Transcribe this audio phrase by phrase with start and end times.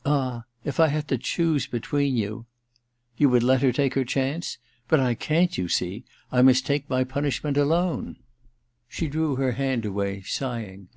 [0.06, 2.46] 'Ah, if I had to choose between you!'
[2.92, 4.58] * You would let her take her chance?
[4.86, 6.04] But I can't, you see.
[6.30, 8.14] I must take my punishment alone.'
[8.86, 10.88] She drew her hand away, sighing.